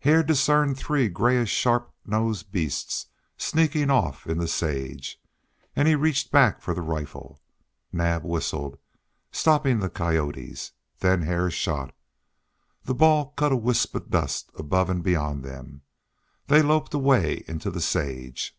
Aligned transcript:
Hare 0.00 0.24
discerned 0.24 0.76
three 0.76 1.08
grayish 1.08 1.52
sharp 1.52 1.92
nosed 2.04 2.50
beasts 2.50 3.06
sneaking 3.36 3.90
off 3.90 4.26
in 4.26 4.38
the 4.38 4.48
sage, 4.48 5.22
and 5.76 5.86
he 5.86 5.94
reached 5.94 6.32
back 6.32 6.60
for 6.60 6.74
the 6.74 6.80
rifle. 6.82 7.40
Naab 7.92 8.24
whistled, 8.24 8.76
stopping 9.30 9.78
the 9.78 9.88
coyotes; 9.88 10.72
then 10.98 11.22
Hare 11.22 11.48
shot. 11.48 11.94
The 12.86 12.94
ball 12.96 13.26
cut 13.36 13.52
a 13.52 13.56
wisp 13.56 13.94
of 13.94 14.10
dust 14.10 14.50
above 14.58 14.90
and 14.90 15.00
beyond 15.00 15.44
them. 15.44 15.82
They 16.48 16.60
loped 16.60 16.92
away 16.92 17.44
into 17.46 17.70
the 17.70 17.80
sage. 17.80 18.58